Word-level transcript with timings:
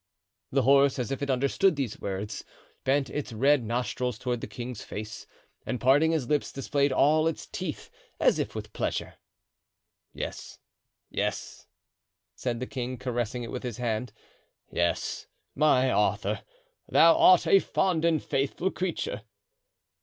The 0.51 0.63
horse, 0.63 0.97
as 0.97 1.11
if 1.11 1.21
it 1.21 1.29
understood 1.29 1.75
these 1.75 2.01
words, 2.01 2.43
bent 2.83 3.07
its 3.11 3.31
red 3.31 3.63
nostrils 3.63 4.17
toward 4.17 4.41
the 4.41 4.47
king's 4.47 4.81
face, 4.81 5.27
and 5.63 5.79
parting 5.79 6.09
his 6.11 6.27
lips 6.27 6.51
displayed 6.51 6.91
all 6.91 7.27
its 7.27 7.45
teeth, 7.45 7.91
as 8.19 8.39
if 8.39 8.55
with 8.55 8.73
pleasure. 8.73 9.13
"Yes, 10.11 10.57
yes," 11.11 11.67
said 12.33 12.59
the 12.59 12.65
king, 12.65 12.97
caressing 12.97 13.43
it 13.43 13.51
with 13.51 13.61
his 13.61 13.77
hand, 13.77 14.11
"yes, 14.71 15.27
my 15.53 15.91
Arthur, 15.91 16.41
thou 16.89 17.15
art 17.15 17.45
a 17.45 17.59
fond 17.59 18.03
and 18.03 18.23
faithful 18.23 18.71
creature." 18.71 19.21